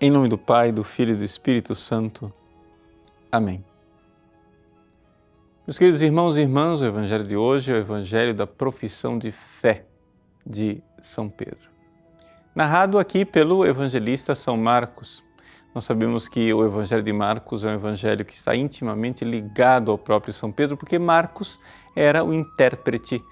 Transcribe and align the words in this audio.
Em 0.00 0.10
nome 0.10 0.28
do 0.28 0.36
Pai, 0.36 0.72
do 0.72 0.82
Filho 0.82 1.12
e 1.12 1.16
do 1.16 1.22
Espírito 1.22 1.72
Santo. 1.72 2.32
Amém. 3.30 3.64
Meus 5.64 5.78
queridos 5.78 6.02
irmãos 6.02 6.36
e 6.36 6.40
irmãs, 6.40 6.80
o 6.80 6.84
Evangelho 6.84 7.22
de 7.22 7.36
hoje 7.36 7.72
é 7.72 7.76
o 7.76 7.78
Evangelho 7.78 8.34
da 8.34 8.44
profissão 8.44 9.16
de 9.16 9.30
fé 9.30 9.86
de 10.44 10.82
São 11.00 11.28
Pedro. 11.28 11.70
Narrado 12.56 12.98
aqui 12.98 13.24
pelo 13.24 13.64
evangelista 13.64 14.34
São 14.34 14.56
Marcos. 14.56 15.22
Nós 15.72 15.84
sabemos 15.84 16.26
que 16.26 16.52
o 16.52 16.64
Evangelho 16.64 17.02
de 17.02 17.12
Marcos 17.12 17.62
é 17.62 17.68
um 17.68 17.74
evangelho 17.74 18.24
que 18.24 18.34
está 18.34 18.54
intimamente 18.54 19.24
ligado 19.24 19.92
ao 19.92 19.96
próprio 19.96 20.32
São 20.32 20.50
Pedro, 20.50 20.76
porque 20.76 20.98
Marcos 20.98 21.58
era 21.94 22.24
o 22.24 22.34
intérprete 22.34 23.22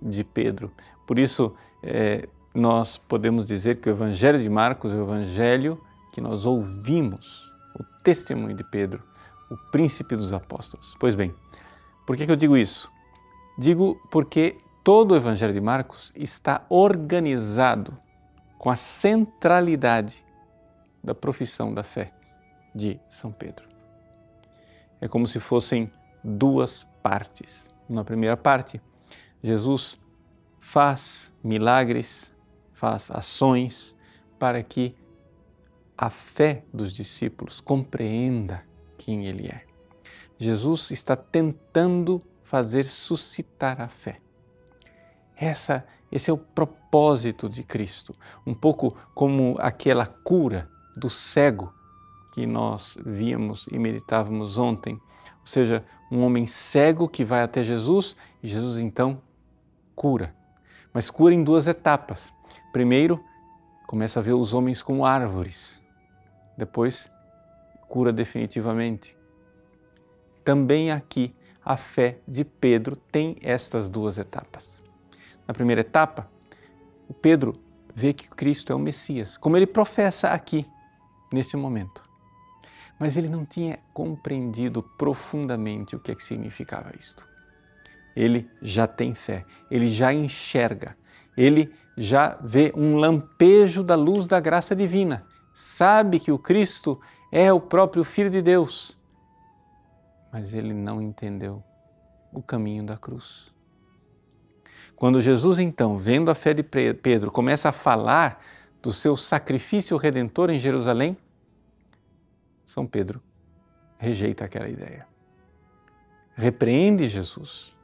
de 0.00 0.22
Pedro. 0.22 0.70
Por 1.04 1.18
isso, 1.18 1.52
é, 1.82 2.28
nós 2.54 2.96
podemos 2.96 3.46
dizer 3.48 3.80
que 3.80 3.88
o 3.88 3.92
Evangelho 3.92 4.38
de 4.38 4.48
Marcos 4.48 4.92
é 4.92 4.96
o 4.96 5.02
Evangelho 5.02 5.80
que 6.12 6.20
nós 6.20 6.44
ouvimos, 6.46 7.50
o 7.74 7.82
testemunho 8.02 8.54
de 8.54 8.62
Pedro, 8.62 9.02
o 9.50 9.56
príncipe 9.70 10.14
dos 10.14 10.32
apóstolos. 10.32 10.94
Pois 11.00 11.14
bem, 11.14 11.32
por 12.06 12.16
que, 12.16 12.30
eu 12.30 12.36
digo 12.36 12.56
isso? 12.56 12.90
Digo 13.58 14.00
porque 14.10 14.58
todo 14.84 15.12
o 15.12 15.16
Evangelho 15.16 15.52
de 15.52 15.60
Marcos 15.60 16.12
está 16.14 16.64
organizado 16.68 17.96
com 18.58 18.70
a 18.70 18.76
centralidade 18.76 20.24
da 21.02 21.14
profissão 21.14 21.72
da 21.72 21.82
fé 21.82 22.12
de 22.74 23.00
São 23.08 23.32
Pedro. 23.32 23.66
É 25.00 25.08
como 25.08 25.26
se 25.26 25.40
fossem 25.40 25.90
duas 26.22 26.86
partes. 27.02 27.70
Na 27.88 28.04
primeira 28.04 28.36
parte, 28.36 28.80
Jesus 29.42 30.00
faz 30.60 31.32
milagres, 31.42 32.34
faz 32.72 33.10
ações 33.10 33.96
para 34.38 34.62
que 34.62 34.94
a 36.02 36.10
fé 36.10 36.64
dos 36.74 36.92
discípulos 36.92 37.60
compreenda 37.60 38.64
quem 38.98 39.28
Ele 39.28 39.46
é. 39.46 39.64
Jesus 40.36 40.90
está 40.90 41.14
tentando 41.14 42.20
fazer 42.42 42.86
suscitar 42.86 43.80
a 43.80 43.86
fé. 43.86 44.20
Essa, 45.36 45.86
esse 46.10 46.28
é 46.28 46.34
o 46.34 46.36
propósito 46.36 47.48
de 47.48 47.62
Cristo, 47.62 48.16
um 48.44 48.52
pouco 48.52 48.96
como 49.14 49.56
aquela 49.60 50.04
cura 50.04 50.68
do 50.96 51.08
cego 51.08 51.72
que 52.34 52.46
nós 52.46 52.98
víamos 53.06 53.68
e 53.70 53.78
meditávamos 53.78 54.58
ontem. 54.58 54.94
Ou 54.94 55.46
seja, 55.46 55.84
um 56.10 56.24
homem 56.24 56.48
cego 56.48 57.08
que 57.08 57.24
vai 57.24 57.42
até 57.42 57.62
Jesus 57.62 58.16
e 58.42 58.48
Jesus 58.48 58.76
então 58.76 59.22
cura. 59.94 60.34
Mas 60.92 61.12
cura 61.12 61.32
em 61.32 61.44
duas 61.44 61.68
etapas. 61.68 62.32
Primeiro, 62.72 63.22
começa 63.86 64.18
a 64.18 64.22
ver 64.22 64.32
os 64.32 64.52
homens 64.52 64.82
como 64.82 65.06
árvores. 65.06 65.81
Depois, 66.56 67.10
cura 67.88 68.12
definitivamente. 68.12 69.16
Também 70.44 70.90
aqui, 70.90 71.34
a 71.64 71.76
fé 71.76 72.18
de 72.26 72.44
Pedro 72.44 72.96
tem 72.96 73.36
estas 73.42 73.88
duas 73.88 74.18
etapas. 74.18 74.80
Na 75.46 75.54
primeira 75.54 75.82
etapa, 75.82 76.28
o 77.08 77.14
Pedro 77.14 77.54
vê 77.94 78.12
que 78.12 78.28
Cristo 78.28 78.72
é 78.72 78.76
o 78.76 78.78
Messias, 78.78 79.36
como 79.36 79.56
ele 79.56 79.66
professa 79.66 80.30
aqui 80.30 80.66
neste 81.32 81.56
momento. 81.56 82.02
Mas 82.98 83.16
ele 83.16 83.28
não 83.28 83.44
tinha 83.44 83.78
compreendido 83.92 84.82
profundamente 84.82 85.96
o 85.96 86.00
que, 86.00 86.12
é 86.12 86.14
que 86.14 86.22
significava 86.22 86.92
isto. 86.98 87.28
Ele 88.14 88.48
já 88.60 88.86
tem 88.86 89.14
fé, 89.14 89.44
ele 89.70 89.88
já 89.88 90.12
enxerga, 90.12 90.96
ele 91.36 91.72
já 91.96 92.38
vê 92.42 92.72
um 92.76 92.96
lampejo 92.96 93.82
da 93.82 93.94
luz 93.94 94.26
da 94.26 94.40
graça 94.40 94.76
divina, 94.76 95.26
sabe 95.54 96.18
que 96.18 96.32
o 96.32 96.38
Cristo 96.38 97.00
é 97.30 97.52
o 97.52 97.60
próprio 97.60 98.04
Filho 98.04 98.30
de 98.30 98.42
Deus, 98.42 98.96
mas 100.32 100.54
ele 100.54 100.72
não 100.72 101.00
entendeu 101.00 101.62
o 102.32 102.42
caminho 102.42 102.84
da 102.84 102.96
cruz. 102.96 103.52
Quando 104.96 105.20
Jesus, 105.20 105.58
então, 105.58 105.96
vendo 105.96 106.30
a 106.30 106.34
fé 106.34 106.54
de 106.54 106.62
Pedro, 106.62 107.30
começa 107.30 107.68
a 107.68 107.72
falar 107.72 108.40
do 108.80 108.92
seu 108.92 109.16
sacrifício 109.16 109.96
redentor 109.96 110.50
em 110.50 110.58
Jerusalém, 110.58 111.16
São 112.64 112.86
Pedro 112.86 113.22
rejeita 113.98 114.44
aquela 114.44 114.68
ideia. 114.68 115.06
Repreende 116.34 117.08
Jesus 117.08 117.76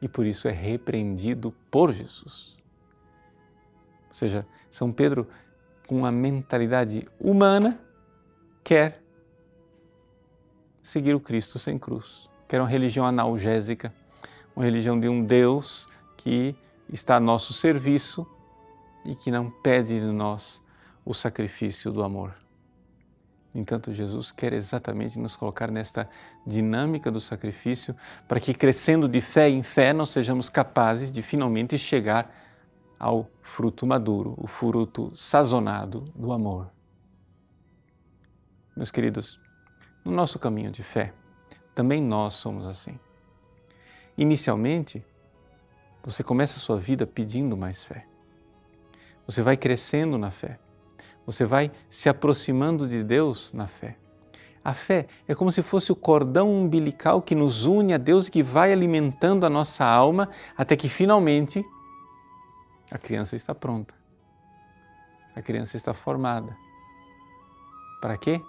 e 0.00 0.08
por 0.08 0.26
isso 0.26 0.48
é 0.48 0.52
repreendido 0.52 1.52
por 1.70 1.92
Jesus. 1.92 2.56
Ou 4.08 4.14
seja, 4.14 4.46
São 4.70 4.92
Pedro, 4.92 5.28
com 5.86 5.96
uma 5.96 6.10
mentalidade 6.10 7.06
humana, 7.20 7.80
quer 8.62 9.00
seguir 10.82 11.14
o 11.14 11.20
Cristo 11.20 11.58
sem 11.58 11.78
cruz, 11.78 12.28
quer 12.48 12.60
uma 12.60 12.68
religião 12.68 13.04
analgésica, 13.04 13.92
uma 14.54 14.64
religião 14.64 14.98
de 14.98 15.08
um 15.08 15.24
Deus 15.24 15.88
que 16.16 16.54
está 16.92 17.16
a 17.16 17.20
nosso 17.20 17.52
serviço 17.52 18.26
e 19.04 19.14
que 19.14 19.30
não 19.30 19.50
pede 19.50 20.00
de 20.00 20.06
nós 20.06 20.60
o 21.04 21.14
sacrifício 21.14 21.92
do 21.92 22.02
amor. 22.02 22.34
No 23.54 23.60
entanto, 23.62 23.92
Jesus 23.92 24.30
quer 24.32 24.52
exatamente 24.52 25.18
nos 25.18 25.34
colocar 25.34 25.70
nesta 25.70 26.08
dinâmica 26.46 27.10
do 27.10 27.20
sacrifício 27.20 27.96
para 28.28 28.38
que, 28.38 28.52
crescendo 28.52 29.08
de 29.08 29.20
fé 29.20 29.48
em 29.48 29.62
fé, 29.62 29.92
nós 29.92 30.10
sejamos 30.10 30.50
capazes 30.50 31.10
de 31.10 31.22
finalmente 31.22 31.78
chegar 31.78 32.30
ao 32.98 33.28
fruto 33.42 33.86
maduro, 33.86 34.34
o 34.36 34.46
fruto 34.46 35.10
sazonado 35.14 36.00
do 36.14 36.32
amor. 36.32 36.70
Meus 38.76 38.90
queridos, 38.90 39.40
no 40.04 40.12
nosso 40.12 40.38
caminho 40.38 40.70
de 40.70 40.82
fé, 40.82 41.12
também 41.74 42.00
nós 42.02 42.34
somos 42.34 42.66
assim. 42.66 42.98
Inicialmente, 44.16 45.04
você 46.02 46.22
começa 46.22 46.58
a 46.58 46.60
sua 46.60 46.78
vida 46.78 47.06
pedindo 47.06 47.56
mais 47.56 47.84
fé. 47.84 48.06
Você 49.26 49.42
vai 49.42 49.56
crescendo 49.56 50.16
na 50.16 50.30
fé. 50.30 50.58
Você 51.26 51.44
vai 51.44 51.72
se 51.88 52.08
aproximando 52.08 52.86
de 52.86 53.02
Deus 53.02 53.52
na 53.52 53.66
fé. 53.66 53.96
A 54.64 54.72
fé 54.72 55.06
é 55.28 55.34
como 55.34 55.52
se 55.52 55.62
fosse 55.62 55.92
o 55.92 55.96
cordão 55.96 56.50
umbilical 56.50 57.20
que 57.20 57.34
nos 57.34 57.66
une 57.66 57.94
a 57.94 57.98
Deus 57.98 58.26
e 58.26 58.30
que 58.30 58.42
vai 58.42 58.72
alimentando 58.72 59.44
a 59.44 59.50
nossa 59.50 59.84
alma 59.84 60.28
até 60.56 60.74
que 60.76 60.88
finalmente 60.88 61.64
a 62.90 62.98
criança 62.98 63.36
está 63.36 63.54
pronta. 63.54 63.94
A 65.34 65.42
criança 65.42 65.76
está 65.76 65.92
formada. 65.92 66.56
Para 68.00 68.16
quê? 68.16 68.40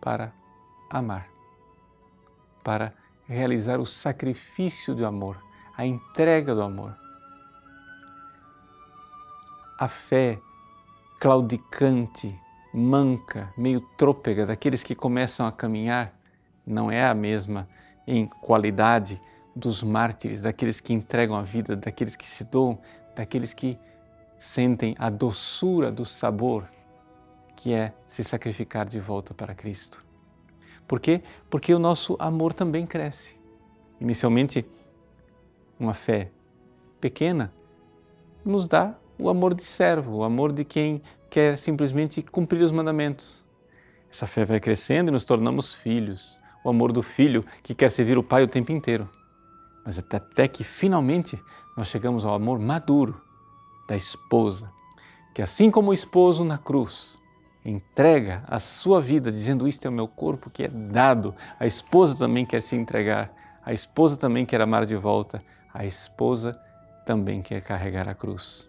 Para 0.00 0.32
amar. 0.90 1.28
Para 2.64 2.94
realizar 3.26 3.78
o 3.78 3.86
sacrifício 3.86 4.94
do 4.94 5.06
amor 5.06 5.48
a 5.78 5.86
entrega 5.86 6.56
do 6.56 6.62
amor. 6.62 6.92
A 9.78 9.86
fé 9.86 10.40
claudicante, 11.20 12.36
manca, 12.74 13.54
meio 13.56 13.80
trôpega 13.96 14.44
daqueles 14.44 14.82
que 14.82 14.96
começam 14.96 15.46
a 15.46 15.52
caminhar 15.52 16.12
não 16.66 16.90
é 16.90 17.06
a 17.06 17.14
mesma 17.14 17.68
em 18.06 18.26
qualidade 18.26 19.22
dos 19.54 19.84
mártires, 19.84 20.42
daqueles 20.42 20.80
que 20.80 20.92
entregam 20.92 21.36
a 21.36 21.42
vida, 21.42 21.76
daqueles 21.76 22.16
que 22.16 22.26
se 22.26 22.42
doam, 22.42 22.78
daqueles 23.18 23.52
que 23.52 23.76
sentem 24.38 24.94
a 24.96 25.10
doçura 25.10 25.90
do 25.90 26.04
sabor 26.04 26.68
que 27.56 27.74
é 27.74 27.92
se 28.06 28.22
sacrificar 28.22 28.86
de 28.86 29.00
volta 29.00 29.34
para 29.34 29.56
Cristo. 29.56 30.04
Por 30.86 31.00
quê? 31.00 31.20
Porque 31.50 31.74
o 31.74 31.80
nosso 31.80 32.16
amor 32.20 32.52
também 32.52 32.86
cresce. 32.86 33.34
Inicialmente, 34.00 34.64
uma 35.80 35.92
fé 35.92 36.30
pequena, 37.00 37.52
nos 38.44 38.68
dá 38.68 38.94
o 39.18 39.28
amor 39.28 39.52
de 39.52 39.64
servo, 39.64 40.18
o 40.18 40.22
amor 40.24 40.52
de 40.52 40.64
quem 40.64 41.02
quer 41.28 41.58
simplesmente 41.58 42.22
cumprir 42.22 42.62
os 42.62 42.70
mandamentos. 42.70 43.44
Essa 44.08 44.28
fé 44.28 44.44
vai 44.44 44.60
crescendo 44.60 45.08
e 45.08 45.12
nos 45.12 45.24
tornamos 45.24 45.74
filhos, 45.74 46.40
o 46.64 46.70
amor 46.70 46.92
do 46.92 47.02
filho 47.02 47.44
que 47.64 47.74
quer 47.74 47.90
servir 47.90 48.16
o 48.16 48.22
pai 48.22 48.44
o 48.44 48.48
tempo 48.48 48.70
inteiro. 48.70 49.10
Mas 49.84 49.98
até, 49.98 50.46
que 50.46 50.62
finalmente 50.62 51.42
nós 51.78 51.86
chegamos 51.86 52.24
ao 52.24 52.34
amor 52.34 52.58
maduro 52.58 53.22
da 53.86 53.94
esposa, 53.94 54.68
que 55.32 55.40
assim 55.40 55.70
como 55.70 55.92
o 55.92 55.94
esposo 55.94 56.44
na 56.44 56.58
cruz 56.58 57.22
entrega 57.64 58.42
a 58.48 58.58
sua 58.58 59.00
vida 59.00 59.30
dizendo 59.30 59.68
isto 59.68 59.86
é 59.86 59.88
o 59.88 59.92
meu 59.92 60.08
corpo 60.08 60.50
que 60.50 60.64
é 60.64 60.68
dado, 60.68 61.36
a 61.56 61.66
esposa 61.66 62.16
também 62.16 62.44
quer 62.44 62.62
se 62.62 62.74
entregar, 62.74 63.32
a 63.64 63.72
esposa 63.72 64.16
também 64.16 64.44
quer 64.44 64.60
amar 64.60 64.84
de 64.86 64.96
volta, 64.96 65.40
a 65.72 65.86
esposa 65.86 66.60
também 67.06 67.40
quer 67.40 67.62
carregar 67.62 68.08
a 68.08 68.14
cruz. 68.14 68.68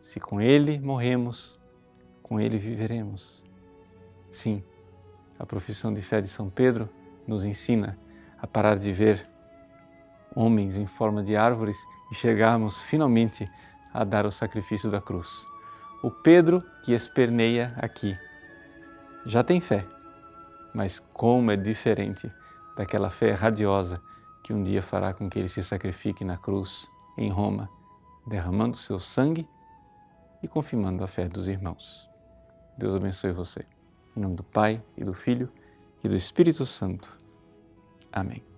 Se 0.00 0.18
com 0.18 0.40
ele 0.40 0.80
morremos, 0.80 1.60
com 2.24 2.40
ele 2.40 2.58
viveremos. 2.58 3.44
Sim, 4.32 4.64
a 5.38 5.46
profissão 5.46 5.94
de 5.94 6.02
fé 6.02 6.20
de 6.20 6.26
São 6.26 6.50
Pedro 6.50 6.90
nos 7.24 7.44
ensina 7.44 7.96
a 8.36 8.48
parar 8.48 8.76
de 8.80 8.90
ver 8.90 9.30
homens 10.34 10.76
em 10.76 10.86
forma 10.86 11.22
de 11.22 11.36
árvores 11.36 11.76
e 12.12 12.14
chegarmos 12.14 12.82
finalmente 12.82 13.50
a 13.92 14.04
dar 14.04 14.26
o 14.26 14.30
sacrifício 14.30 14.90
da 14.90 15.00
cruz. 15.00 15.48
o 16.02 16.10
Pedro 16.10 16.62
que 16.84 16.92
esperneia 16.92 17.72
aqui 17.78 18.14
já 19.24 19.42
tem 19.42 19.60
fé, 19.60 19.86
mas 20.74 21.00
como 21.12 21.50
é 21.50 21.56
diferente 21.56 22.30
daquela 22.76 23.08
fé 23.08 23.32
radiosa 23.32 24.02
que 24.44 24.52
um 24.52 24.62
dia 24.62 24.82
fará 24.82 25.14
com 25.14 25.30
que 25.30 25.38
ele 25.38 25.48
se 25.48 25.62
sacrifique 25.62 26.22
na 26.24 26.36
cruz 26.36 26.86
em 27.16 27.30
Roma, 27.30 27.70
derramando 28.26 28.76
seu 28.76 28.98
sangue 28.98 29.48
e 30.42 30.48
confirmando 30.48 31.02
a 31.04 31.06
fé 31.06 31.28
dos 31.28 31.48
irmãos. 31.48 32.10
Deus 32.76 32.94
abençoe 32.94 33.32
você. 33.32 33.64
Em 34.14 34.20
nome 34.20 34.34
do 34.34 34.44
Pai 34.44 34.82
e 34.96 35.04
do 35.04 35.14
Filho 35.14 35.48
e 36.02 36.08
do 36.08 36.16
Espírito 36.16 36.66
Santo. 36.66 37.16
Amém. 38.12 38.51